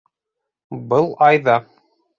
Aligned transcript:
Был 0.95 1.13
айҙа 1.29 1.63